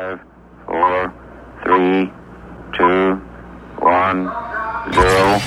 [0.00, 0.20] Five,
[0.66, 1.12] four,
[1.62, 2.10] three,
[2.72, 3.20] two,
[3.80, 4.30] one,
[4.92, 5.40] zero.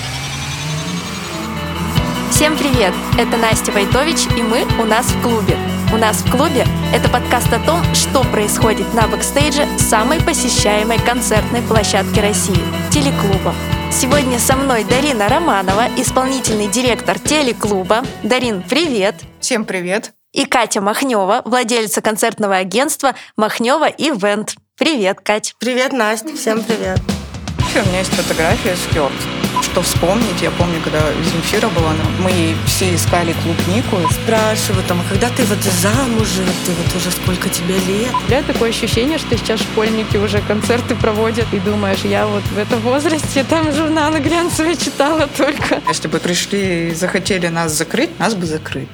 [2.30, 2.94] Всем привет!
[3.18, 5.58] Это Настя Войтович, и мы у нас в клубе.
[5.92, 11.64] У нас в клубе– это подкаст о том, что происходит на бэкстейдже самой посещаемой концертной
[11.64, 13.56] площадки России– телеклуба.
[13.92, 18.04] Сегодня со мной Дарина Романова, исполнительный директор телеклуба.
[18.22, 19.16] Дарин, привет!
[19.40, 20.13] Всем привет!
[20.34, 24.56] И Катя Махнева, владельца концертного агентства Махнева Ивент.
[24.80, 25.54] Привет, Кать!
[25.60, 26.36] Привет, Настя!
[26.36, 27.00] Всем привет!
[27.76, 29.14] У меня есть фотография с Хёрд.
[29.62, 33.98] Что вспомнить, я помню, когда Земфира была, мы ей все искали клубнику.
[34.12, 38.12] Спрашиваю, там, а когда ты вот замужем, ты вот уже сколько тебе лет?
[38.28, 42.58] У меня такое ощущение, что сейчас школьники уже концерты проводят, и думаешь, я вот в
[42.58, 45.80] этом возрасте там журналы глянцевые читала только.
[45.88, 48.88] Если бы пришли и захотели нас закрыть, нас бы закрыли.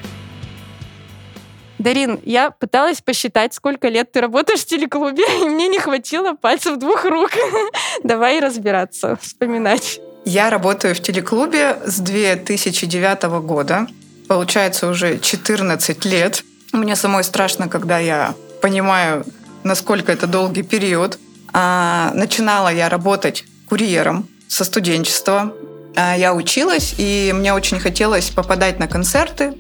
[1.80, 6.78] Дарин, я пыталась посчитать, сколько лет ты работаешь в телеклубе, и мне не хватило пальцев
[6.78, 7.32] двух рук.
[8.04, 10.00] Давай разбираться, вспоминать.
[10.26, 13.88] Я работаю в телеклубе с 2009 года.
[14.28, 16.44] Получается уже 14 лет.
[16.74, 19.26] Мне самой страшно, когда я понимаю,
[19.64, 21.18] насколько это долгий период.
[21.54, 25.54] А, начинала я работать курьером со студенчества.
[25.96, 29.56] А, я училась, и мне очень хотелось попадать на концерты,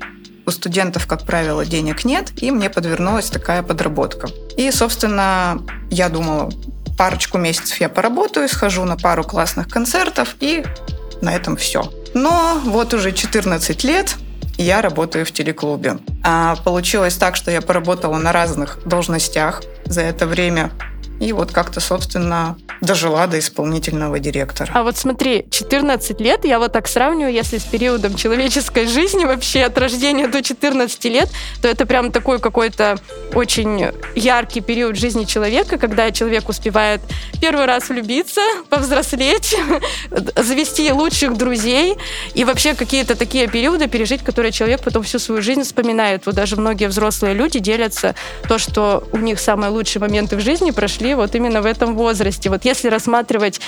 [0.49, 4.27] у студентов, как правило, денег нет, и мне подвернулась такая подработка.
[4.57, 6.51] И, собственно, я думала,
[6.97, 10.65] парочку месяцев я поработаю, схожу на пару классных концертов, и
[11.21, 11.89] на этом все.
[12.13, 14.17] Но вот уже 14 лет
[14.57, 15.99] я работаю в телеклубе.
[16.23, 20.71] А получилось так, что я поработала на разных должностях за это время.
[21.19, 24.71] И вот как-то, собственно, дожила до исполнительного директора.
[24.73, 29.63] А вот смотри, 14 лет, я вот так сравниваю, если с периодом человеческой жизни вообще
[29.63, 31.29] от рождения до 14 лет,
[31.61, 32.97] то это прям такой какой-то
[33.33, 37.01] очень яркий период жизни человека, когда человек успевает
[37.41, 39.55] первый раз влюбиться, повзрослеть,
[40.35, 41.97] завести лучших друзей
[42.33, 46.25] и вообще какие-то такие периоды пережить, которые человек потом всю свою жизнь вспоминает.
[46.25, 48.15] Вот даже многие взрослые люди делятся
[48.47, 52.49] то, что у них самые лучшие моменты в жизни прошли вот именно в этом возрасте.
[52.49, 53.61] Вот если рассматривать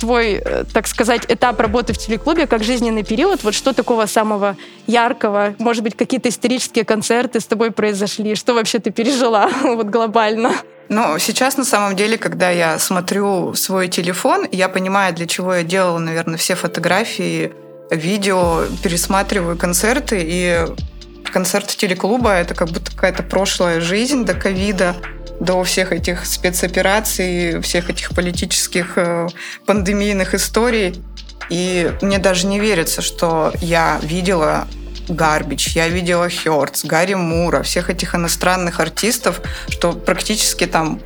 [0.00, 4.56] твой, э, так сказать, этап работы в телеклубе как жизненный период, вот что такого самого
[4.86, 10.52] яркого, может быть, какие-то исторические концерты с тобой произошли, что вообще ты пережила вот глобально?
[10.88, 15.62] Ну, сейчас на самом деле, когда я смотрю свой телефон, я понимаю, для чего я
[15.62, 17.52] делала, наверное, все фотографии,
[17.90, 20.66] видео, пересматриваю концерты, и
[21.32, 24.94] концерты телеклуба— это как будто какая-то прошлая жизнь до ковида
[25.40, 29.28] до всех этих спецопераций, всех этих политических э,
[29.66, 31.02] пандемийных историй.
[31.50, 34.66] И мне даже не верится, что я видела
[35.08, 41.00] Гарбич, я видела Хёрдс, Гарри Мура, всех этих иностранных артистов, что практически там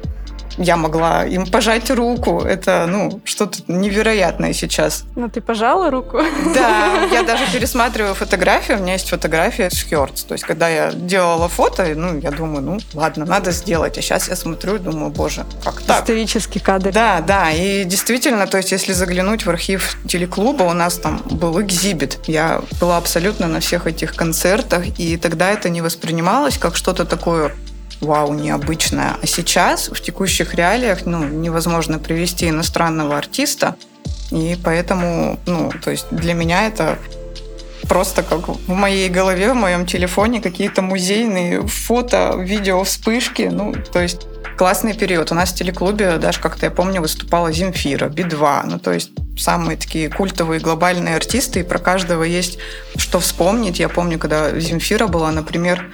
[0.58, 2.40] я могла им пожать руку.
[2.40, 5.04] Это, ну, что-то невероятное сейчас.
[5.16, 6.20] Ну, ты пожала руку?
[6.54, 8.74] Да, я даже пересматриваю фотографии.
[8.74, 10.24] У меня есть фотография с Хёрдс.
[10.24, 13.98] То есть, когда я делала фото, ну, я думаю, ну, ладно, надо сделать.
[13.98, 16.02] А сейчас я смотрю и думаю, боже, как так?
[16.02, 16.92] Исторический кадр.
[16.92, 17.50] Да, да.
[17.50, 22.18] И действительно, то есть, если заглянуть в архив телеклуба, у нас там был экзибит.
[22.26, 27.52] Я была абсолютно на всех этих концертах, и тогда это не воспринималось как что-то такое
[28.00, 29.16] вау, необычное.
[29.20, 33.76] А сейчас, в текущих реалиях, ну, невозможно привести иностранного артиста,
[34.30, 36.98] и поэтому, ну, то есть для меня это
[37.88, 44.00] просто как в моей голове, в моем телефоне какие-то музейные фото, видео, вспышки, ну, то
[44.00, 44.26] есть
[44.58, 45.32] классный период.
[45.32, 49.78] У нас в телеклубе даже, как-то я помню, выступала Земфира, Би-2, ну, то есть самые
[49.78, 52.58] такие культовые глобальные артисты, и про каждого есть
[52.96, 53.78] что вспомнить.
[53.78, 55.90] Я помню, когда Земфира была, например,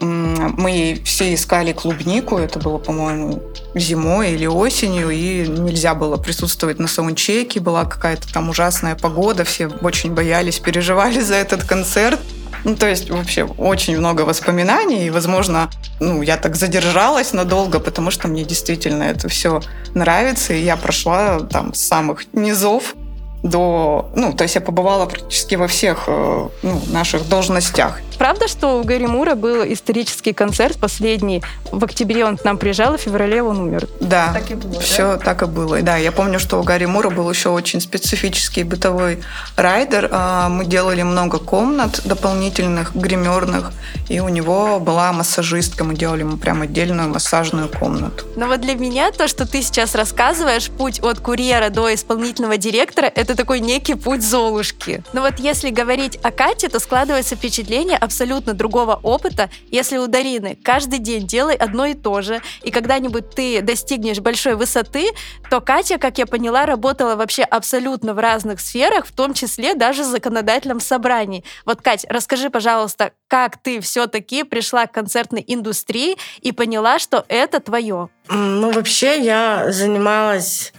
[0.00, 3.42] мы все искали клубнику, это было, по-моему,
[3.74, 9.66] зимой или осенью, и нельзя было присутствовать на саундчеке, была какая-то там ужасная погода, все
[9.66, 12.20] очень боялись, переживали за этот концерт.
[12.64, 18.10] Ну, то есть вообще очень много воспоминаний, и, возможно, ну, я так задержалась надолго, потому
[18.10, 19.62] что мне действительно это все
[19.94, 22.94] нравится, и я прошла там с самых низов
[23.42, 24.10] до...
[24.14, 28.00] Ну, то есть я побывала практически во всех э, ну, наших должностях.
[28.20, 31.42] Правда, что у Гарри Мура был исторический концерт последний?
[31.72, 33.88] В октябре он к нам приезжал, а в феврале он умер.
[33.98, 35.16] Да, так и было, все да?
[35.16, 35.80] так и было.
[35.80, 39.22] Да, я помню, что у Гарри Мура был еще очень специфический бытовой
[39.56, 40.10] райдер.
[40.12, 43.72] А, мы делали много комнат дополнительных, гримерных,
[44.10, 45.84] и у него была массажистка.
[45.84, 48.26] Мы делали ему прям отдельную массажную комнату.
[48.36, 53.06] Но вот для меня то, что ты сейчас рассказываешь, путь от курьера до исполнительного директора,
[53.06, 55.02] это такой некий путь Золушки.
[55.14, 59.50] Но вот если говорить о Кате, то складывается впечатление абсолютно другого опыта.
[59.70, 64.56] Если у Дарины каждый день делай одно и то же, и когда-нибудь ты достигнешь большой
[64.56, 65.10] высоты,
[65.48, 70.02] то Катя, как я поняла, работала вообще абсолютно в разных сферах, в том числе даже
[70.02, 71.44] в законодательном собрании.
[71.64, 77.60] Вот, Кать, расскажи, пожалуйста, как ты все-таки пришла к концертной индустрии и поняла, что это
[77.60, 78.08] твое?
[78.28, 80.72] Ну, вообще, я занималась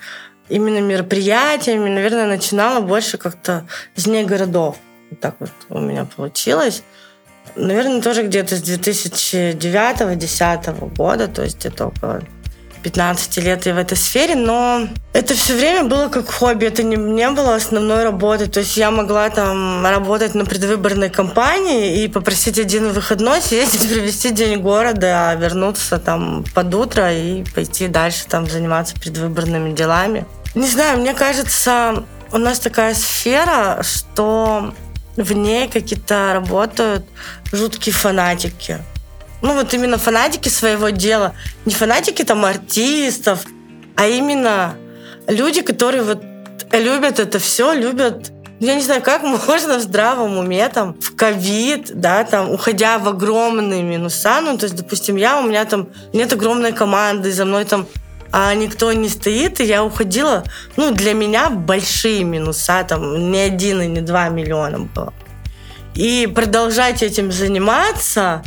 [0.50, 4.76] именно мероприятиями, наверное, начинала больше как-то вне городов.
[5.10, 6.84] Вот так вот у меня получилось.
[7.56, 12.22] Наверное, тоже где-то с 2009-2010 года, то есть где-то около
[12.82, 16.96] 15 лет я в этой сфере, но это все время было как хобби, это не,
[16.96, 18.48] не было основной работой.
[18.48, 24.32] То есть я могла там работать на предвыборной кампании и попросить один выходной съездить, привезти
[24.32, 30.26] день города, а вернуться там под утро и пойти дальше там заниматься предвыборными делами.
[30.56, 34.74] Не знаю, мне кажется, у нас такая сфера, что
[35.22, 37.06] в ней какие-то работают
[37.52, 38.80] жуткие фанатики.
[39.42, 41.34] Ну вот именно фанатики своего дела,
[41.66, 43.46] не фанатики там артистов,
[43.96, 44.76] а именно
[45.28, 46.24] люди, которые вот
[46.72, 48.32] любят это все, любят
[48.62, 53.10] я не знаю, как можно в здравом уме, там, в ковид, да, там, уходя в
[53.10, 57.66] огромные минуса, ну, то есть, допустим, я, у меня там нет огромной команды, за мной
[57.66, 57.88] там
[58.32, 60.44] а никто не стоит, и я уходила,
[60.78, 65.14] ну, для меня большие минуса, там, не один и не два миллиона было.
[65.96, 68.44] И продолжать этим заниматься,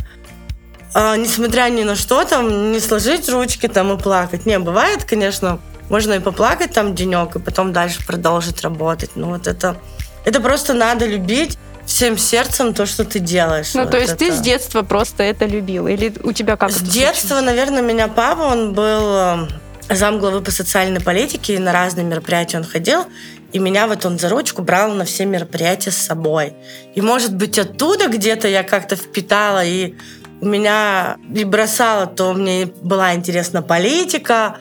[0.93, 4.45] а, несмотря ни на что, там, не сложить ручки там и плакать.
[4.45, 5.59] Не, бывает, конечно,
[5.89, 9.11] можно и поплакать там денек, и потом дальше продолжить работать.
[9.15, 9.77] Ну вот это,
[10.23, 13.73] это просто надо любить всем сердцем то, что ты делаешь.
[13.75, 14.25] Ну, вот то есть это.
[14.25, 15.87] ты с детства просто это любил?
[15.87, 17.45] Или у тебя как С детства, случилось?
[17.45, 19.47] наверное, меня папа, он был э,
[19.89, 23.05] замглавы по социальной политике, и на разные мероприятия он ходил,
[23.53, 26.53] и меня вот он за ручку брал на все мероприятия с собой.
[26.95, 29.95] И, может быть, оттуда где-то я как-то впитала и
[30.41, 34.57] меня и бросало, то мне была интересна политика,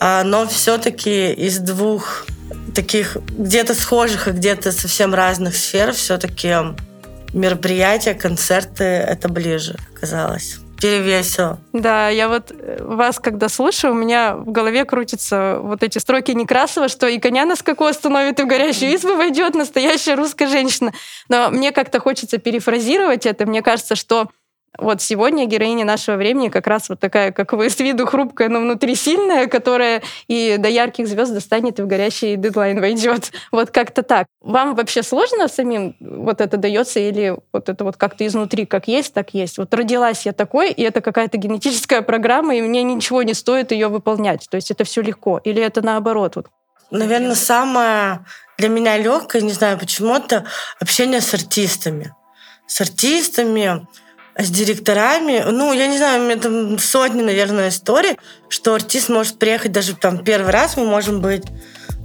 [0.00, 2.26] а, но все-таки из двух
[2.74, 6.54] таких где-то схожих и где-то совсем разных сфер все-таки
[7.32, 10.58] мероприятия, концерты это ближе оказалось.
[10.80, 11.58] Перевесило.
[11.72, 16.32] Да, я вот э, вас, когда слушаю, у меня в голове крутятся вот эти строки
[16.32, 20.92] Некрасова, что и коня на скаку остановит, и в горящую избу войдет настоящая русская женщина.
[21.28, 23.46] Но мне как-то хочется перефразировать это.
[23.46, 24.28] Мне кажется, что
[24.78, 28.60] вот сегодня героиня нашего времени как раз вот такая, как вы, с виду хрупкая, но
[28.60, 33.32] внутри сильная, которая и до ярких звезд достанет, и в горящий дедлайн войдет.
[33.52, 34.26] Вот как-то так.
[34.40, 39.14] Вам вообще сложно самим вот это дается или вот это вот как-то изнутри, как есть,
[39.14, 39.58] так есть?
[39.58, 43.88] Вот родилась я такой, и это какая-то генетическая программа, и мне ничего не стоит ее
[43.88, 44.46] выполнять.
[44.50, 45.40] То есть это все легко.
[45.44, 46.36] Или это наоборот?
[46.36, 46.46] Вот.
[46.90, 48.24] Наверное, самое
[48.58, 50.44] для меня легкое, не знаю почему-то,
[50.80, 52.14] общение с артистами.
[52.66, 53.86] С артистами,
[54.38, 55.44] с директорами.
[55.50, 58.16] Ну, я не знаю, у меня там сотни, наверное, историй,
[58.48, 61.44] что артист может приехать даже там первый раз, мы можем быть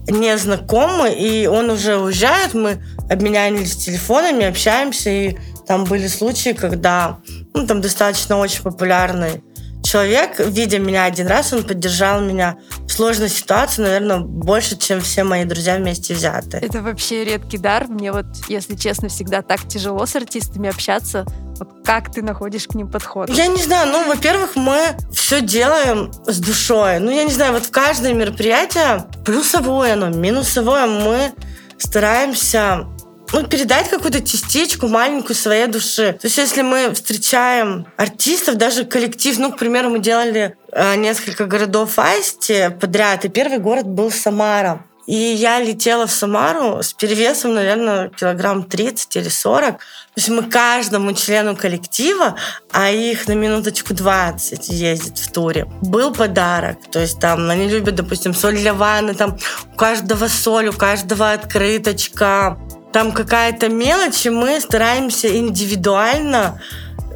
[0.07, 5.37] не знакомы, и он уже уезжает, мы обменялись телефонами, общаемся, и
[5.67, 7.19] там были случаи, когда
[7.53, 9.43] ну, там достаточно очень популярный
[9.89, 15.23] человек, видя меня один раз, он поддержал меня в сложной ситуации, наверное, больше, чем все
[15.23, 16.61] мои друзья вместе взятые.
[16.61, 17.87] Это вообще редкий дар.
[17.87, 21.25] Мне вот, если честно, всегда так тяжело с артистами общаться.
[21.57, 23.29] Вот как ты находишь к ним подход?
[23.29, 24.79] Я не знаю, ну, во-первых, мы
[25.11, 26.99] все делаем с душой.
[26.99, 31.33] Ну, я не знаю, вот в каждое мероприятие плюсовое оно, минусовое мы
[31.79, 32.85] стараемся
[33.33, 36.13] ну, передать какую-то частичку маленькую своей души.
[36.13, 41.45] То есть, если мы встречаем артистов, даже коллектив, ну, к примеру, мы делали э, несколько
[41.45, 44.83] городов Асти подряд, и первый город был Самара.
[45.09, 49.77] И я летела в Самару с перевесом, наверное, килограмм 30 или 40.
[49.79, 49.81] То
[50.15, 52.35] есть мы каждому члену коллектива,
[52.71, 56.77] а их на минуточку 20 ездит в туре, был подарок.
[56.91, 59.35] То есть там они любят, допустим, соль для ванны, там
[59.73, 62.59] у каждого соль, у каждого открыточка.
[62.91, 66.61] Там какая-то мелочь, и мы стараемся индивидуально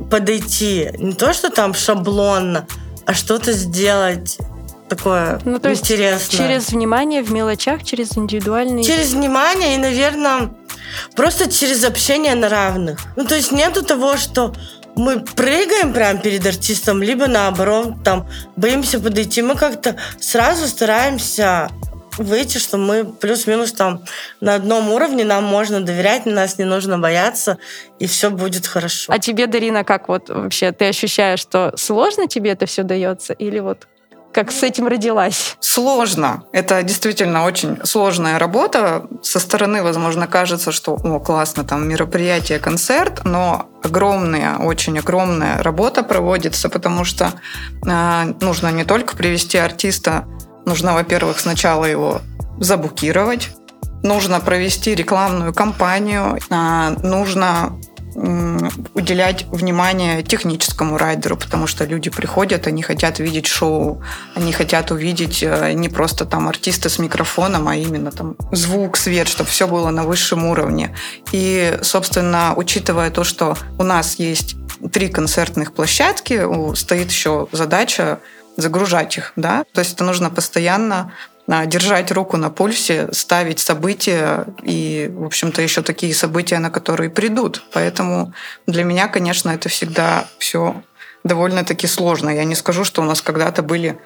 [0.10, 0.90] подойти.
[0.98, 2.68] Не то, что там шаблонно,
[3.06, 4.38] а что-то сделать
[4.90, 6.38] такое Ну, то есть интересное.
[6.38, 8.84] через внимание в мелочах, через индивидуальные...
[8.84, 10.52] Через внимание и, наверное,
[11.16, 13.00] просто через общение на равных.
[13.16, 14.54] Ну, то есть нету того, что
[14.96, 19.42] мы прыгаем прямо перед артистом, либо наоборот, там, боимся подойти.
[19.42, 21.70] Мы как-то сразу стараемся
[22.18, 24.04] выйти, что мы плюс-минус там
[24.42, 27.58] на одном уровне, нам можно доверять, нас не нужно бояться,
[28.00, 29.12] и все будет хорошо.
[29.12, 33.34] А тебе, Дарина, как вот вообще ты ощущаешь, что сложно тебе это все дается?
[33.34, 33.88] Или вот
[34.34, 35.56] как с этим родилась?
[35.60, 36.44] Сложно.
[36.52, 39.08] Это действительно очень сложная работа.
[39.22, 46.02] Со стороны, возможно, кажется, что о, классно, там мероприятие, концерт, но огромная, очень огромная работа
[46.04, 47.34] проводится, потому что
[47.86, 50.26] э, нужно не только привести артиста,
[50.66, 52.22] нужно, во-первых, сначала его
[52.60, 53.50] забукировать,
[54.04, 57.80] нужно провести рекламную кампанию, э, нужно
[58.16, 64.04] уделять внимание техническому райдеру, потому что люди приходят, они хотят видеть шоу,
[64.36, 69.28] они хотят увидеть э, не просто там артиста с микрофоном, а именно там звук, свет,
[69.28, 70.96] чтобы все было на высшем уровне.
[71.32, 74.56] И, собственно, учитывая то, что у нас есть
[74.92, 78.20] три концертных площадки, стоит еще задача
[78.58, 81.14] загружать их, да, то есть это нужно постоянно
[81.48, 87.64] держать руку на пульсе, ставить события и, в общем-то, еще такие события, на которые придут.
[87.74, 88.34] Поэтому
[88.66, 90.82] для меня, конечно, это всегда все
[91.24, 92.30] довольно-таки сложно.
[92.30, 93.98] Я не скажу, что у нас когда-то были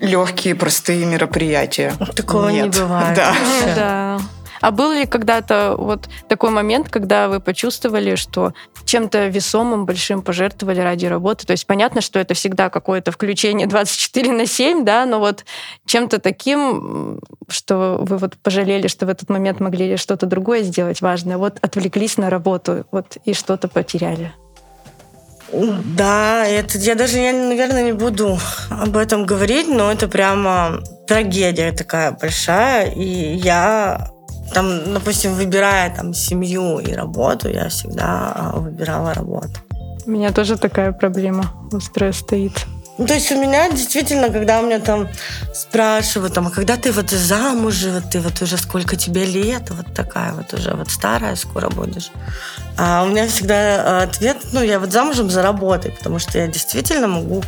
[0.00, 1.94] легкие, простые мероприятия.
[2.14, 2.74] Такого Нет.
[2.74, 3.16] не бывает.
[3.16, 3.34] Да.
[3.74, 4.20] да.
[4.62, 8.54] А был ли когда-то вот такой момент, когда вы почувствовали, что
[8.84, 11.44] чем-то весомым, большим пожертвовали ради работы?
[11.46, 15.44] То есть понятно, что это всегда какое-то включение 24 на 7, да, но вот
[15.84, 21.36] чем-то таким, что вы вот пожалели, что в этот момент могли что-то другое сделать важное,
[21.36, 24.32] вот отвлеклись на работу, вот и что-то потеряли.
[25.52, 28.38] Да, это я даже, я, наверное, не буду
[28.70, 32.90] об этом говорить, но это прямо трагедия такая большая.
[32.92, 34.08] И я
[34.52, 39.52] там, допустим, выбирая там семью и работу, я всегда а, выбирала работу.
[40.06, 42.66] У меня тоже такая проблема острая стоит.
[42.98, 45.08] Ну, то есть у меня действительно, когда у меня там
[45.54, 49.94] спрашивают, там, а когда ты вот замуж, вот ты вот уже сколько тебе лет, вот
[49.94, 52.10] такая вот уже вот старая скоро будешь.
[52.76, 56.46] А у меня всегда а, ответ, ну, я вот замужем за работой, потому что я
[56.46, 57.42] действительно могу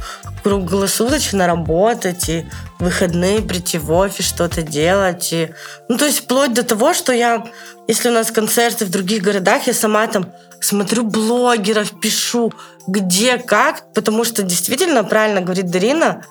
[0.45, 2.47] круглосуточно работать и
[2.79, 5.33] выходные прийти в офис, что-то делать.
[5.33, 5.51] И,
[5.89, 7.47] ну, то есть вплоть до того, что я,
[7.89, 12.53] если у нас концерты в других городах, я сама там смотрю блогеров, пишу,
[12.87, 16.27] где, как, потому что действительно, правильно говорит Дарина,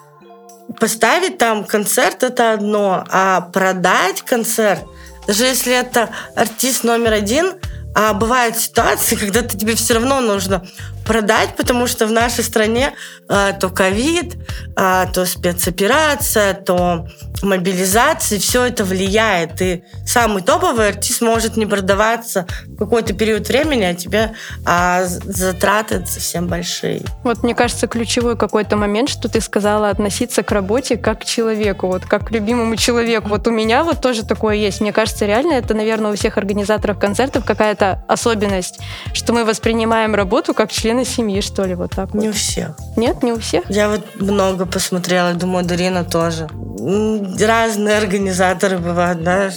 [0.80, 4.82] поставить там концерт— это одно, а продать концерт,
[5.26, 7.54] даже если это артист номер один—
[7.96, 10.66] а бывают ситуации, когда ты, тебе все равно нужно
[11.06, 12.94] продать, потому что в нашей стране
[13.28, 14.36] а, то ковид,
[14.76, 17.08] а, то спецоперация, то
[17.42, 19.62] мобилизация, все это влияет.
[19.62, 24.34] И самый топовый артист может не продаваться в какой-то период времени, а тебе
[24.66, 27.02] а, затраты совсем большие.
[27.24, 31.88] Вот мне кажется, ключевой какой-то момент, что ты сказала относиться к работе как к человеку,
[31.88, 33.30] вот как к любимому человеку.
[33.30, 34.82] Вот у меня вот тоже такое есть.
[34.82, 38.80] Мне кажется, реально это, наверное, у всех организаторов концертов какая-то особенность,
[39.14, 42.36] что мы воспринимаем работу как член члены семьи, что ли, вот так Не вот?
[42.36, 42.76] у всех.
[42.98, 43.64] Нет, не у всех?
[43.70, 46.48] Я вот много посмотрела, думаю, Дарина тоже.
[47.40, 49.50] Разные организаторы бывают, да.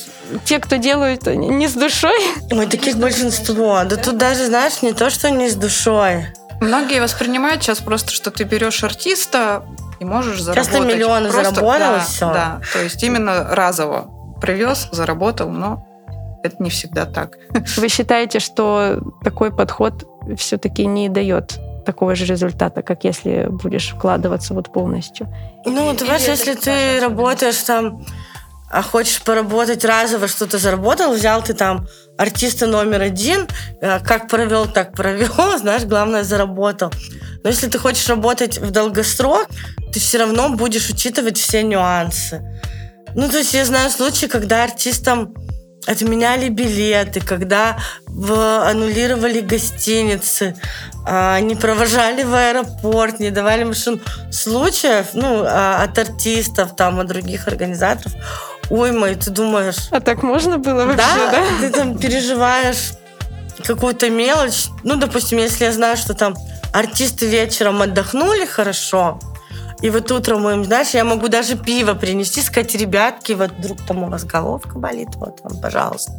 [0.45, 2.19] Те, кто делают не с душой?
[2.51, 3.83] Ой, таких большинство.
[3.85, 6.27] Да тут даже, знаешь, не то, что не с душой.
[6.61, 9.65] Многие воспринимают сейчас просто, что ты берешь артиста
[10.01, 10.73] и можешь заработать.
[10.73, 12.33] Просто миллионы просто, заработал, да, все.
[12.33, 14.09] Да, то есть именно разово
[14.41, 15.87] привез, заработал, но
[16.43, 17.37] это не всегда так.
[17.77, 20.07] Вы считаете, что такой подход
[20.37, 25.29] все-таки не дает такого же результата, как если будешь вкладываться вот полностью?
[25.65, 28.05] Ну, ты понимаешь, если ты работаешь там,
[28.71, 31.87] а хочешь поработать разово, что-то заработал, взял ты там
[32.19, 33.47] артиста номер один,
[33.81, 36.91] э, как провел, так провел, знаешь, главное заработал.
[37.45, 39.47] Но если ты хочешь работать в долгосрок,
[39.93, 42.43] ты все равно будешь учитывать все нюансы.
[43.15, 45.33] Ну, то есть я знаю случаи, когда артистам
[45.87, 50.57] отменяли билеты, когда в, аннулировали гостиницы,
[51.07, 54.01] а, не провожали в аэропорт, не давали машин.
[54.31, 58.13] Случаев, ну, а, от артистов, там, от других организаторов,
[58.71, 59.89] ой, мой, ты думаешь...
[59.91, 61.31] А так можно было вообще, да?
[61.31, 61.43] да?
[61.61, 62.93] Ты там переживаешь
[63.65, 64.67] какую-то мелочь.
[64.83, 66.37] Ну, допустим, если я знаю, что там
[66.73, 69.21] артисты вечером отдохнули хорошо,
[69.83, 74.05] и вот утром им, знаешь, я могу даже пиво принести, сказать, ребятки, вот вдруг там
[74.05, 76.13] у вас головка болит, вот вам, пожалуйста.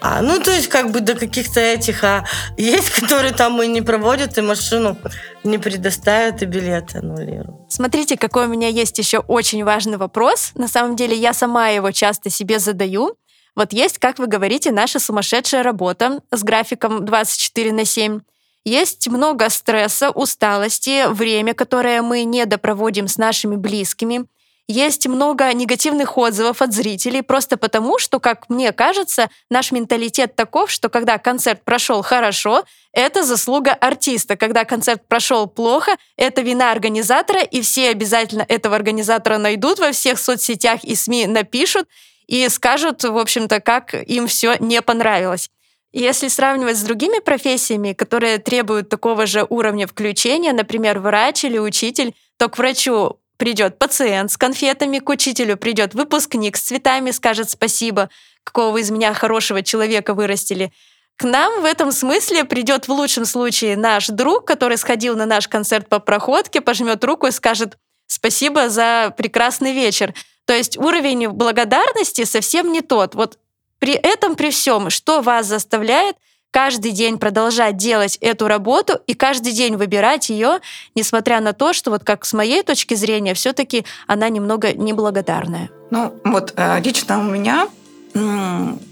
[0.00, 2.24] А, ну, то есть, как бы до каких-то этих, а
[2.56, 4.96] есть, которые там и не проводят, и машину
[5.42, 7.72] не предоставят, и билеты аннулируют.
[7.72, 10.52] Смотрите, какой у меня есть еще очень важный вопрос.
[10.54, 13.16] На самом деле, я сама его часто себе задаю.
[13.56, 18.20] Вот есть, как вы говорите, наша сумасшедшая работа с графиком 24 на 7.
[18.66, 24.26] Есть много стресса, усталости, время, которое мы не допроводим с нашими близкими.
[24.66, 30.72] есть много негативных отзывов от зрителей, просто потому, что, как мне кажется, наш менталитет таков,
[30.72, 34.36] что когда концерт прошел хорошо, это заслуга артиста.
[34.36, 40.18] Когда концерт прошел плохо, это вина организатора, и все обязательно этого организатора найдут во всех
[40.18, 41.86] соцсетях и СМИ напишут
[42.26, 45.50] и скажут, в общем-то, как им все не понравилось.
[45.98, 52.14] Если сравнивать с другими профессиями, которые требуют такого же уровня включения, например, врач или учитель,
[52.36, 58.10] то к врачу придет пациент с конфетами, к учителю придет выпускник с цветами, скажет спасибо,
[58.44, 60.70] какого вы из меня хорошего человека вырастили.
[61.16, 65.48] К нам в этом смысле придет в лучшем случае наш друг, который сходил на наш
[65.48, 70.12] концерт по проходке, пожмет руку и скажет спасибо за прекрасный вечер.
[70.44, 73.14] То есть уровень благодарности совсем не тот.
[73.14, 73.38] Вот
[73.78, 76.16] при этом, при всем, что вас заставляет
[76.50, 80.60] каждый день продолжать делать эту работу и каждый день выбирать ее,
[80.94, 85.68] несмотря на то, что вот как с моей точки зрения, все-таки она немного неблагодарная.
[85.90, 87.68] Ну вот э, лично у меня,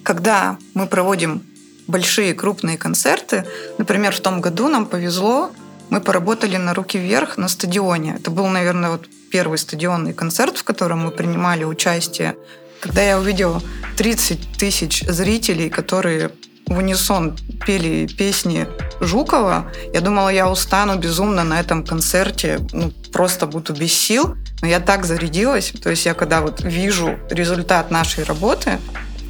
[0.03, 1.43] когда мы проводим
[1.87, 3.47] большие крупные концерты,
[3.79, 5.51] например, в том году нам повезло,
[5.91, 8.17] мы поработали на руки вверх на стадионе.
[8.19, 12.37] Это был, наверное, вот первый стадионный концерт, в котором мы принимали участие.
[12.85, 13.63] Когда я увидела
[13.97, 16.33] 30 тысяч зрителей, которые
[16.67, 17.35] в унисон
[17.67, 18.67] пели песни
[19.01, 19.73] Жукова.
[19.95, 24.37] Я думала, я устану безумно на этом концерте, ну, просто буду без сил.
[24.61, 25.73] Но я так зарядилась.
[25.83, 28.79] То есть я когда вот вижу результат нашей работы,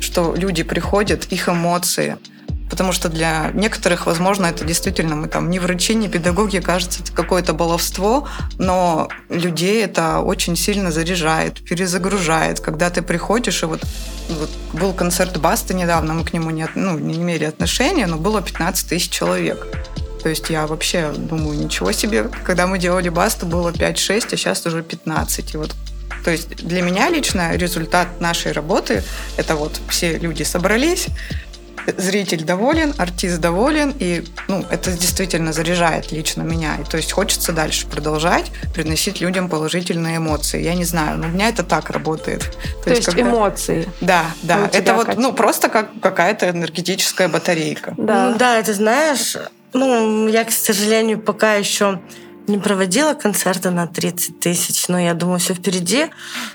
[0.00, 2.16] что люди приходят, их эмоции–
[2.74, 7.12] Потому что для некоторых, возможно, это действительно мы там не врачи, не педагоги, кажется, это
[7.12, 8.26] какое-то баловство,
[8.58, 12.58] но людей это очень сильно заряжает, перезагружает.
[12.58, 13.80] Когда ты приходишь, и вот,
[14.28, 18.42] вот был концерт Баста недавно, мы к нему не, ну, не имели отношения, но было
[18.42, 19.68] 15 тысяч человек.
[20.24, 24.66] То есть я вообще думаю, ничего себе, когда мы делали Басту, было 5-6, а сейчас
[24.66, 25.54] уже 15.
[25.54, 25.72] И вот
[26.24, 29.04] то есть для меня лично результат нашей работы–
[29.36, 31.06] это вот все люди собрались,
[31.96, 36.76] зритель доволен, артист доволен, и ну, это действительно заряжает лично меня.
[36.76, 40.62] И, то есть хочется дальше продолжать приносить людям положительные эмоции.
[40.62, 42.40] Я не знаю, но у меня это так работает.
[42.40, 43.22] То, то есть, когда...
[43.22, 43.88] эмоции.
[44.00, 44.68] Да, да.
[44.72, 47.94] Это вот, ну, просто как какая-то энергетическая батарейка.
[47.96, 48.30] Да.
[48.30, 49.36] Ну, да, это знаешь,
[49.72, 52.00] ну, я, к сожалению, пока еще
[52.46, 56.06] не проводила концерты на 30 тысяч, но я думаю, все впереди.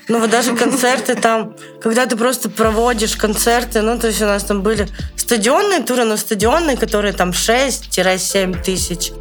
[0.08, 4.44] Но вот даже концерты там, когда ты просто проводишь концерты, ну, то есть у нас
[4.44, 9.12] там были стадионные туры, но стадионные, которые там 6-7 тысяч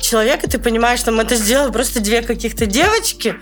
[0.00, 3.36] человек, и ты понимаешь, что мы это сделали просто две каких-то девочки,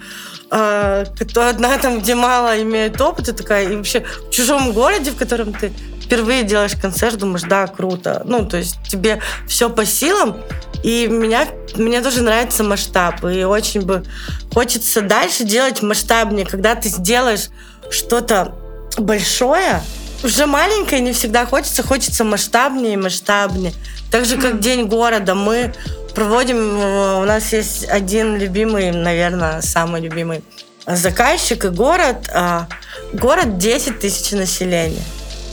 [0.50, 1.04] а,
[1.36, 5.72] одна там, где мало имеет опыта, такая, и вообще в чужом городе, в котором ты
[6.04, 8.22] впервые делаешь концерт, думаешь, да, круто.
[8.24, 10.36] Ну, то есть тебе все по силам,
[10.82, 13.24] и меня, мне тоже нравится масштаб.
[13.24, 14.04] И очень бы
[14.52, 16.46] хочется дальше делать масштабнее.
[16.46, 17.48] Когда ты сделаешь
[17.90, 18.54] что-то
[18.98, 19.80] большое,
[20.22, 23.72] уже маленькое не всегда хочется, хочется масштабнее и масштабнее.
[24.10, 25.34] Так же, как День города.
[25.34, 25.72] Мы
[26.14, 30.44] проводим, э, у нас есть один любимый, наверное, самый любимый
[30.86, 32.28] заказчик и город.
[32.32, 32.68] А,
[33.12, 35.02] город 10 тысяч населения.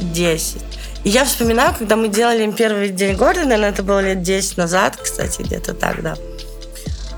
[0.02, 0.62] 10.
[1.04, 4.58] И я вспоминаю, когда мы делали им первый день города, наверное, это было лет 10
[4.58, 6.16] назад, кстати, где-то так, да.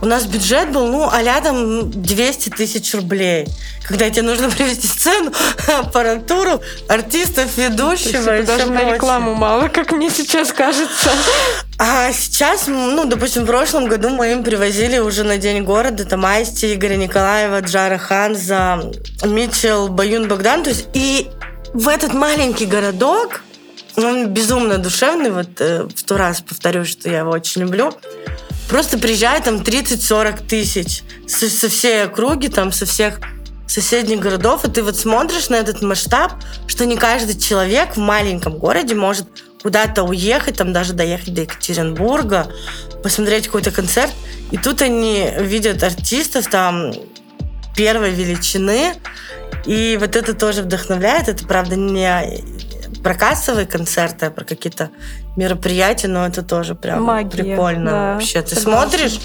[0.04, 3.48] У нас бюджет был, ну, а рядом 200 тысяч рублей.
[3.88, 5.32] Когда тебе нужно привести сцену,
[5.80, 8.40] аппаратуру, артистов, ведущего.
[8.40, 11.10] И даже на рекламу мало, как мне сейчас кажется.
[11.80, 16.26] А сейчас, ну, допустим, в прошлом году мы им привозили уже на День города там
[16.26, 18.92] Асти, Игоря Николаева, Джара Ханза,
[19.24, 20.64] Митчел, Баюн Богдан.
[20.64, 21.30] То есть и
[21.74, 23.42] в этот маленький городок
[23.96, 27.94] он безумно душевный, вот э, в сто раз повторю, что я его очень люблю.
[28.70, 33.20] Просто приезжает там 30-40 тысяч со, со всей округи, там, со всех
[33.68, 36.34] соседних городов, и ты вот смотришь на этот масштаб,
[36.68, 39.28] что не каждый человек в маленьком городе может
[39.62, 42.52] куда-то уехать, там даже доехать до Екатеринбурга,
[43.02, 44.12] посмотреть какой-то концерт.
[44.52, 46.94] И тут они видят артистов там
[47.76, 48.94] первой величины,
[49.66, 51.28] и вот это тоже вдохновляет.
[51.30, 52.44] Это, правда, не
[53.04, 54.90] про кассовые концерты, а про какие-то
[55.36, 58.42] мероприятия, но это тоже прям Магия, прикольно да, вообще.
[58.42, 58.90] Ты согласна.
[58.90, 59.20] смотришь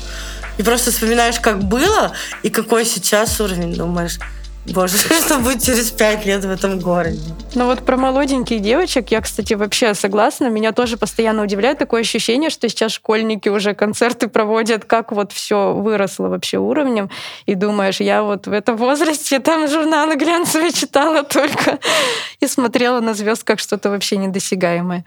[0.59, 4.19] и просто вспоминаешь, как было и какой сейчас уровень, думаешь,
[4.73, 7.21] Боже, что будет через пять лет в этом городе?
[7.55, 10.49] Ну вот про молоденьких девочек я, кстати, вообще согласна.
[10.49, 15.73] Меня тоже постоянно удивляет такое ощущение, что сейчас школьники уже концерты проводят, как вот все
[15.73, 17.11] выросло вообще уровнем.
[17.47, 21.79] И думаешь, я вот в этом возрасте там журналы глянцевые читала только
[22.41, 25.05] и смотрела на звезд как что-то вообще недосягаемое.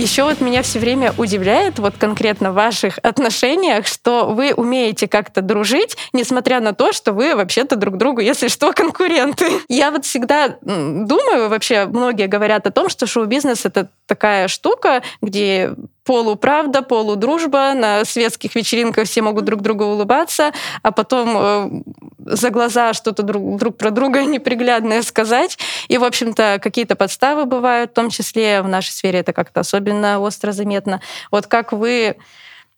[0.00, 5.42] Еще вот меня все время удивляет вот конкретно в ваших отношениях, что вы умеете как-то
[5.42, 9.44] дружить, несмотря на то, что вы вообще-то друг другу, если что, конкуренты.
[9.68, 15.74] Я вот всегда думаю, вообще многие говорят о том, что шоу-бизнес— это такая штука, где
[16.04, 21.70] полуправда, полудружба, на светских вечеринках все могут друг другу улыбаться, а потом э,
[22.18, 25.58] за глаза что-то друг, друг про друга неприглядное сказать.
[25.88, 30.20] И, в общем-то, какие-то подставы бывают, в том числе в нашей сфере это как-то особенно
[30.20, 31.00] остро заметно.
[31.30, 32.16] Вот как вы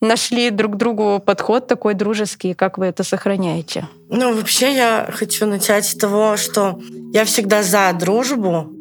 [0.01, 3.87] нашли друг другу подход такой дружеский, как вы это сохраняете?
[4.09, 6.79] Ну, вообще я хочу начать с того, что
[7.13, 8.71] я всегда за дружбу,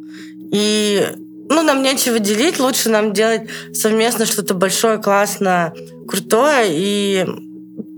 [0.52, 1.06] и
[1.54, 5.74] ну, нам нечего делить, лучше нам делать совместно что-то большое, классное,
[6.08, 7.26] крутое и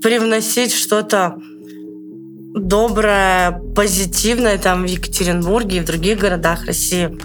[0.03, 1.37] привносить что-то
[2.55, 7.19] доброе, позитивное там в Екатеринбурге и в других городах России,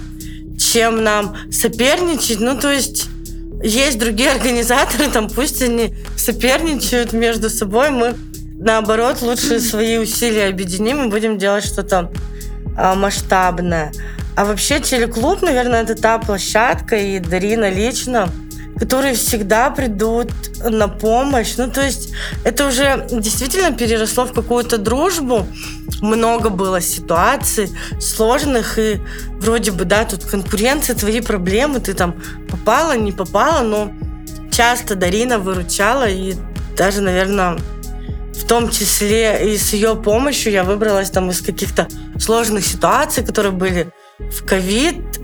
[0.58, 2.39] чем нам соперничать.
[2.39, 3.08] Ну, то есть
[3.63, 8.15] есть другие организаторы, там пусть они соперничают между собой, мы
[8.60, 12.12] наоборот лучше свои усилия объединим и будем делать что-то
[12.78, 13.92] а, масштабное.
[14.36, 18.30] А вообще телеклуб, наверное, это та площадка, и Дарина лично,
[18.80, 20.32] которые всегда придут
[20.63, 21.56] на помощь.
[21.58, 22.13] Ну, то есть
[22.46, 25.46] это уже действительно переросло в какую-то дружбу.
[26.02, 29.02] Много было ситуаций сложных, и
[29.39, 32.15] вроде бы, да, тут конкуренция, твои проблемы, ты там
[32.50, 33.92] попала, не попала, но
[34.52, 36.36] часто Дарина выручала, и
[36.78, 37.58] даже, наверное,
[38.34, 41.88] в том числе и с ее помощью я выбралась там из каких-то
[42.18, 45.19] сложных ситуаций, которые были в ковид,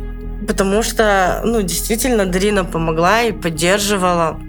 [0.47, 4.39] потому что, ну, действительно, Дарина помогла и поддерживала.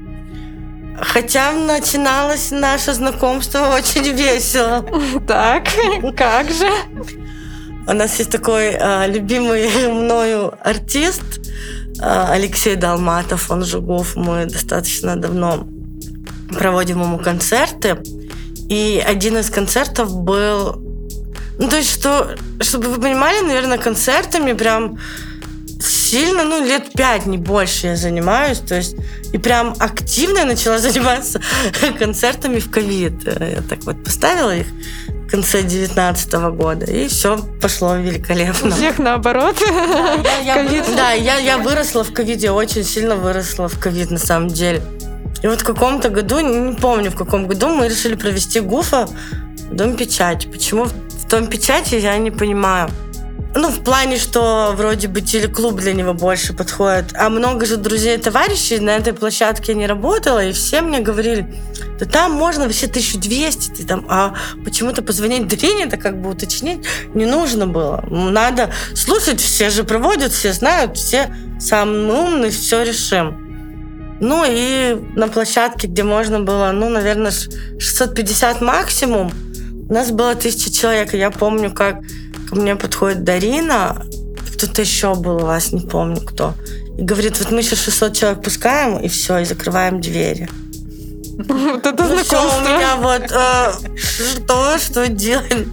[1.00, 4.84] Хотя начиналось наше знакомство очень весело.
[5.26, 5.64] Так,
[6.16, 6.70] как же?
[7.88, 11.22] У нас есть такой э, любимый мною артист
[12.00, 14.16] э, Алексей Далматов, он Жугов.
[14.16, 15.66] Мы достаточно давно
[16.50, 17.98] проводим ему концерты.
[18.68, 20.85] И один из концертов был
[21.58, 24.98] ну, то есть, что, чтобы вы понимали, наверное, концертами прям
[25.80, 28.58] сильно, ну, лет пять, не больше я занимаюсь.
[28.58, 28.96] То есть,
[29.32, 31.40] и прям активно я начала заниматься
[31.98, 33.24] концертами в ковид.
[33.24, 34.66] Я так вот поставила их
[35.08, 38.68] в конце 2019 года, и все пошло великолепно.
[38.68, 39.56] У всех наоборот.
[39.58, 44.18] Да, я, я, да, я, я выросла в ковиде, очень сильно выросла в ковид на
[44.18, 44.82] самом деле.
[45.42, 49.08] И вот в каком-то году, не помню в каком году, мы решили провести ГУФа
[49.70, 50.46] в Дом печати.
[50.46, 50.86] Почему
[51.28, 52.90] том печати, я не понимаю.
[53.58, 57.14] Ну, в плане, что вроде бы телеклуб для него больше подходит.
[57.14, 61.46] А много же друзей и товарищей на этой площадке не работала, и все мне говорили,
[61.98, 66.86] да там можно вообще 1200, ты там, а почему-то позвонить Дрине, это как бы уточнить
[67.14, 68.04] не нужно было.
[68.10, 73.46] Надо слушать, все же проводят, все знают, все самые умные, все решим.
[74.20, 77.32] Ну и на площадке, где можно было, ну, наверное,
[77.78, 79.32] 650 максимум,
[79.88, 82.00] у нас было тысяча человек, и я помню, как
[82.48, 84.02] ко мне подходит Дарина,
[84.54, 86.54] кто-то еще был у вас, не помню кто,
[86.98, 90.48] и говорит, вот мы сейчас 600 человек пускаем, и все, и закрываем двери.
[91.38, 95.66] Вот это ну, все, у меня вот э, что, что делать?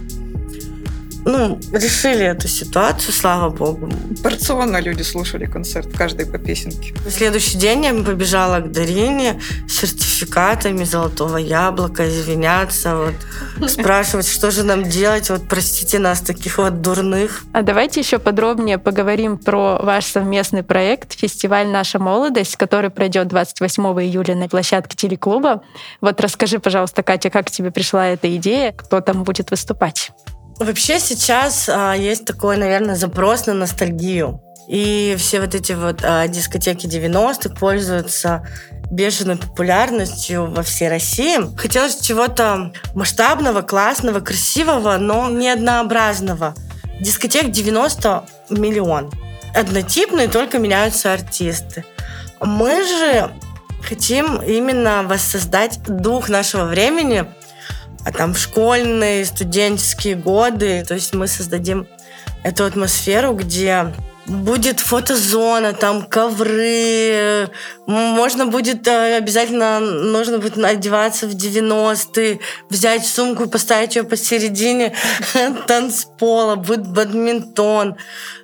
[1.24, 3.90] Ну, решили эту ситуацию, слава богу.
[4.22, 6.94] Порционно люди слушали концерт, каждой по песенке.
[7.04, 14.50] На следующий день я побежала к Дарине с сертификатами золотого яблока, извиняться, вот, спрашивать, что
[14.50, 17.42] же нам делать, вот простите нас, таких вот дурных.
[17.52, 23.82] А давайте еще подробнее поговорим про ваш совместный проект «Фестиваль «Наша молодость», который пройдет 28
[24.02, 25.62] июля на площадке телеклуба.
[26.00, 30.12] Вот расскажи, пожалуйста, Катя, как тебе пришла эта идея, кто там будет выступать?
[30.58, 34.40] Вообще сейчас а, есть такой, наверное, запрос на ностальгию.
[34.68, 38.46] И все вот эти вот а, дискотеки 90-х пользуются
[38.90, 41.38] бешеной популярностью во всей России.
[41.56, 46.54] Хотелось чего-то масштабного, классного, красивого, но не однообразного.
[47.00, 49.10] Дискотек 90 миллион.
[49.54, 51.84] Однотипные, только меняются артисты.
[52.40, 53.30] Мы же
[53.82, 57.26] хотим именно воссоздать дух нашего времени–
[58.04, 60.84] а там школьные, студенческие годы.
[60.86, 61.86] То есть мы создадим
[62.42, 63.92] эту атмосферу, где
[64.26, 67.50] будет фотозона, там ковры,
[67.86, 72.40] можно будет э, обязательно, нужно будет одеваться в 90-е,
[72.70, 74.94] взять сумку и поставить ее посередине
[75.66, 77.96] танцпола, будет бадминтон,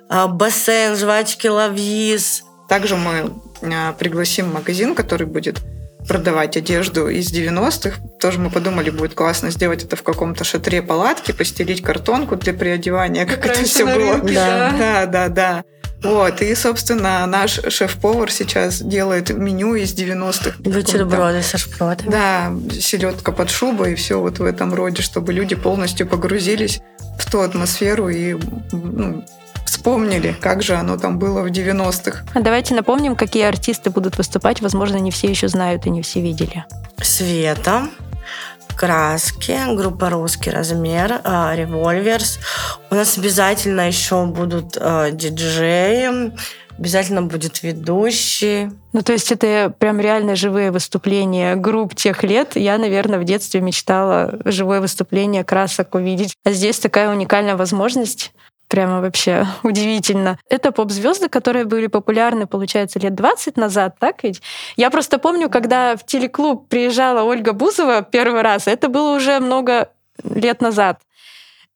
[0.09, 2.43] э, бассейн, жвачки лавьис.
[2.69, 5.61] Также мы э, пригласим магазин, который будет
[6.07, 7.97] продавать одежду из 90-х.
[8.19, 13.25] Тоже мы подумали, будет классно сделать это в каком-то шатре палатки, постелить картонку для приодевания,
[13.25, 14.13] как, как это все было.
[14.17, 14.71] Рынке, да.
[14.77, 15.63] да, да, да.
[16.03, 20.55] Вот, и, собственно, наш шеф-повар сейчас делает меню из 90-х.
[20.59, 22.09] Бутерброды со шпротами.
[22.09, 26.81] Да, селедка под шубой и все вот в этом роде, чтобы люди полностью погрузились
[27.19, 28.35] в ту атмосферу и
[28.71, 29.23] ну,
[29.71, 32.25] вспомнили, как же оно там было в 90-х.
[32.33, 34.61] А давайте напомним, какие артисты будут выступать.
[34.61, 36.65] Возможно, не все еще знают и не все видели.
[37.01, 37.87] Света,
[38.75, 42.39] краски, группа «Русский размер», э, «Револьверс».
[42.89, 46.33] У нас обязательно еще будут э, диджеи,
[46.77, 48.71] обязательно будет ведущий.
[48.91, 52.55] Ну, то есть это прям реально живые выступления групп тех лет.
[52.55, 56.35] Я, наверное, в детстве мечтала живое выступление красок увидеть.
[56.43, 58.33] А здесь такая уникальная возможность
[58.71, 60.39] Прямо вообще удивительно.
[60.49, 64.41] Это поп-звезды, которые были популярны, получается, лет 20 назад, так ведь?
[64.77, 69.89] Я просто помню, когда в телеклуб приезжала Ольга Бузова первый раз, это было уже много
[70.23, 71.01] лет назад.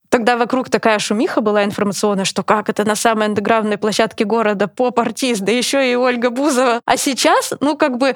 [0.08, 5.41] Тогда вокруг такая шумиха была информационная, что как это на самой андеграундной площадке города поп-артист,
[5.41, 6.79] да еще и Ольга Бузова.
[6.86, 8.15] А сейчас, ну как бы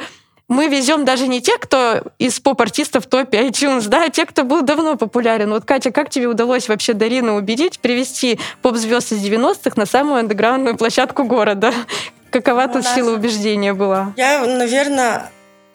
[0.50, 4.44] мы везем даже не тех, кто из поп-артистов в топе iTunes, да, а те, кто
[4.44, 5.52] был давно популярен.
[5.52, 10.76] Вот, Катя, как тебе удалось вообще Дарину убедить привести поп-звезд из 90-х на самую андеграундную
[10.76, 11.72] площадку города?
[12.32, 12.96] Какова ну, тут нас...
[12.96, 14.14] сила убеждения была?
[14.18, 15.30] Я, наверное,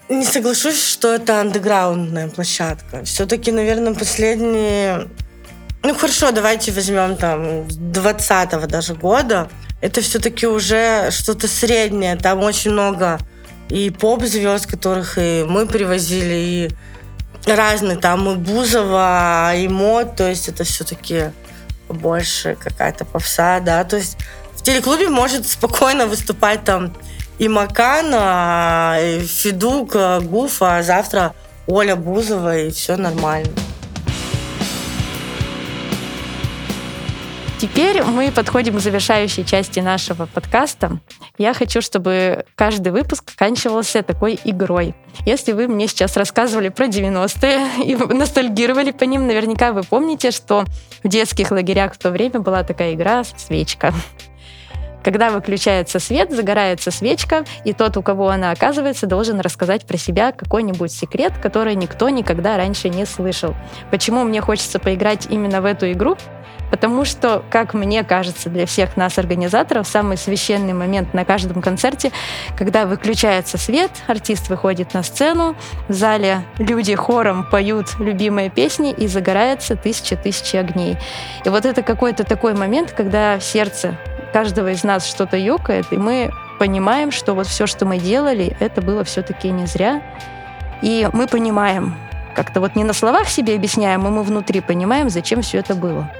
[0.08, 3.04] не соглашусь, что это андеграундная площадка.
[3.04, 5.08] Все-таки, наверное, последние...
[5.84, 9.48] Ну хорошо, давайте возьмем там 20-го даже года.
[9.80, 12.16] Это все-таки уже что-то среднее.
[12.16, 13.20] Там очень много
[13.74, 16.68] и поп-звезд, которых и мы привозили,
[17.44, 21.32] и разные, там и Бузова, и Мод, то есть это все-таки
[21.88, 24.16] больше какая-то попса, да, то есть
[24.54, 26.94] в телеклубе может спокойно выступать там
[27.40, 31.34] и Макана, и Федук, Гуфа, а завтра
[31.66, 33.50] Оля Бузова, и все нормально.
[37.64, 40.98] Теперь мы подходим к завершающей части нашего подкаста.
[41.38, 44.94] Я хочу, чтобы каждый выпуск оканчивался такой игрой.
[45.24, 50.64] Если вы мне сейчас рассказывали про 90-е и ностальгировали по ним, наверняка вы помните, что
[51.02, 53.94] в детских лагерях в то время была такая игра «Свечка».
[55.04, 60.32] Когда выключается свет, загорается свечка, и тот, у кого она оказывается, должен рассказать про себя
[60.32, 63.54] какой-нибудь секрет, который никто никогда раньше не слышал.
[63.90, 66.16] Почему мне хочется поиграть именно в эту игру?
[66.70, 72.10] Потому что, как мне кажется, для всех нас, организаторов, самый священный момент на каждом концерте,
[72.56, 75.54] когда выключается свет, артист выходит на сцену,
[75.86, 80.96] в зале люди хором поют любимые песни и загорается тысяча-тысячи огней.
[81.44, 83.98] И вот это какой-то такой момент, когда сердце
[84.34, 88.82] каждого из нас что-то ёкает, и мы понимаем, что вот все, что мы делали, это
[88.82, 90.02] было все-таки не зря.
[90.82, 91.94] И мы понимаем,
[92.34, 96.10] как-то вот не на словах себе объясняем, а мы внутри понимаем, зачем все это было.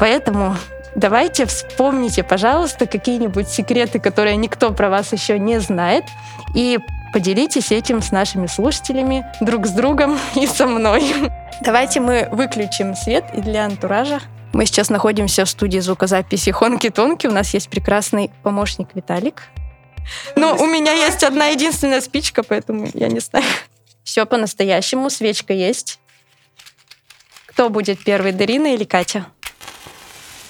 [0.00, 0.56] Поэтому
[0.94, 6.04] давайте вспомните, пожалуйста, какие-нибудь секреты, которые никто про вас еще не знает,
[6.54, 6.78] и
[7.12, 11.14] поделитесь этим с нашими слушателями, друг с другом и со мной.
[11.60, 14.20] Давайте мы выключим свет и для антуража.
[14.52, 17.26] Мы сейчас находимся в студии звукозаписи Хонки-Тонки.
[17.26, 19.44] У нас есть прекрасный помощник Виталик.
[20.36, 23.44] Но у меня есть одна единственная спичка, поэтому я не знаю.
[24.04, 26.00] Все по-настоящему, свечка есть.
[27.46, 29.26] Кто будет первый, Дарина или Катя?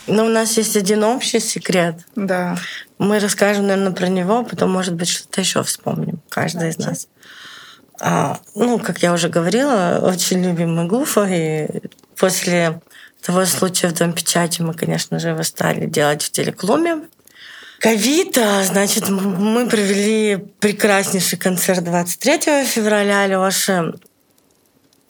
[0.08, 1.96] Ну, у нас есть один общий секрет.
[2.16, 2.56] Да.
[2.98, 7.08] Мы расскажем, наверное, про него, потом, может быть, что-то еще вспомним, каждый из нас.
[8.00, 11.82] А, ну, как я уже говорила, очень любим мы Гуфа, и
[12.16, 12.80] после
[13.22, 17.02] того случая в Дом печати мы, конечно же, его стали делать в телеклуме.
[17.78, 23.94] Ковид, а, значит, мы провели прекраснейший концерт 23 февраля Лёши.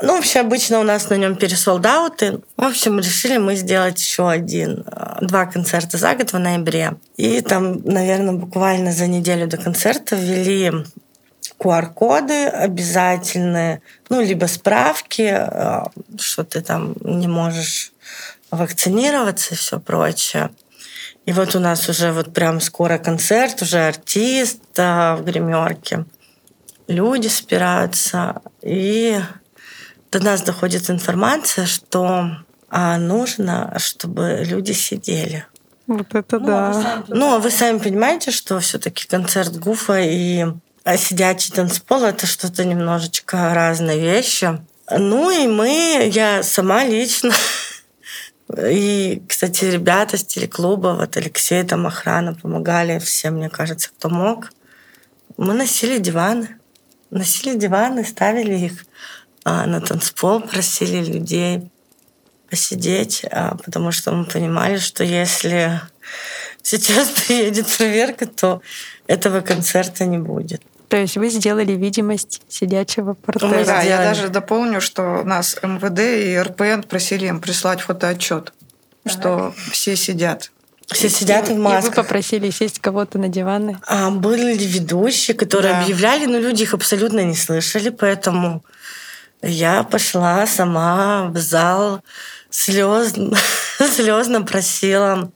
[0.01, 2.41] Ну, вообще, обычно у нас на нем пересолдауты.
[2.57, 6.95] В общем, решили мы сделать еще один, а, два концерта за год в ноябре.
[7.17, 10.73] И там, наверное, буквально за неделю до концерта ввели
[11.61, 17.92] QR-коды обязательные, ну, либо справки, а, что ты там не можешь
[18.53, 20.51] вакцинироваться и все прочее.
[21.25, 26.05] И вот у нас уже вот прям скоро концерт, уже артист а, в гримерке.
[26.89, 28.43] Люди собираются.
[28.61, 29.19] И
[30.11, 32.27] до нас доходит информация, что
[32.69, 35.47] а, нужно, чтобы люди сидели.
[35.87, 36.71] Вот это ну, да.
[36.71, 40.47] А ну, а вы сами понимаете, что все-таки концерт Гуфа и
[40.97, 44.59] сидячий танцпол это что-то немножечко разные вещи.
[44.91, 47.33] Ну и мы, я сама лично
[48.59, 54.53] И, кстати, ребята с телеклуба, вот Алексей, там охрана помогали всем, мне кажется, кто мог.
[55.37, 56.59] Мы носили диваны.
[57.11, 58.87] Носили диваны, ставили их
[59.45, 61.71] а, на танцпол, просили людей
[62.49, 65.81] посидеть, а, потому что мы понимали, что если
[66.63, 68.61] сейчас приедет проверка, то
[69.07, 70.63] этого концерта не будет.
[70.93, 73.65] То есть вы сделали видимость сидячего портера.
[73.65, 78.53] Да, я даже дополню, что нас МВД и РПН просили им прислать фотоотчет,
[79.07, 80.51] что все сидят.
[80.89, 81.95] Все сидят в И вы масках.
[81.95, 83.79] попросили сесть кого-то на диваны.
[83.87, 85.81] А были ведущие, которые Да.
[85.81, 88.63] объявляли, но люди их абсолютно не слышали, поэтому
[89.41, 92.03] я пошла сама в зал,
[92.51, 93.35] слезно,
[93.91, 95.33] слезно просила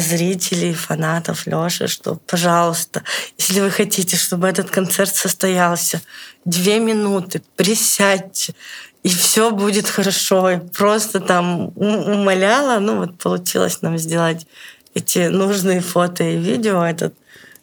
[0.00, 3.02] зрителей, фанатов Лёши, что, пожалуйста,
[3.38, 6.00] если вы хотите, чтобы этот концерт состоялся,
[6.44, 8.54] две минуты, присядьте,
[9.02, 10.50] и все будет хорошо.
[10.50, 14.46] И просто там ум- умоляла, ну вот получилось нам сделать
[14.94, 16.84] эти нужные фото и видео.
[16.84, 17.14] Этот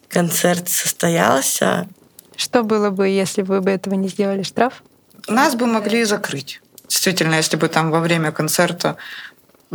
[0.08, 1.88] концерт состоялся.
[2.36, 4.42] Что было бы, если вы бы этого не сделали?
[4.42, 4.82] Штраф?
[5.28, 6.60] Нас бы могли закрыть.
[6.88, 8.96] Действительно, если бы там во время концерта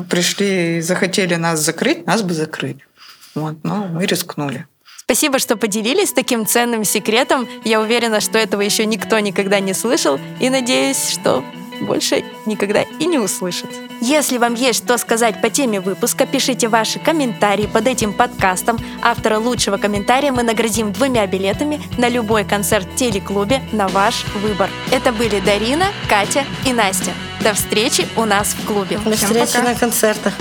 [0.10, 2.86] пришли и захотели нас закрыть, нас бы закрыли.
[3.34, 4.67] Вот, но мы рискнули.
[4.97, 7.47] Спасибо, что поделились таким ценным секретом.
[7.63, 10.19] Я уверена, что этого еще никто никогда не слышал.
[10.39, 11.43] И надеюсь, что
[11.82, 13.70] больше никогда и не услышит.
[14.02, 18.78] Если вам есть что сказать по теме выпуска, пишите ваши комментарии под этим подкастом.
[19.02, 24.70] Автора лучшего комментария мы наградим двумя билетами на любой концерт в телеклубе на ваш выбор.
[24.92, 27.12] Это были Дарина, Катя и Настя.
[27.42, 28.98] До встречи у нас в клубе.
[28.98, 29.70] До Всем встречи пока.
[29.70, 30.34] на концертах.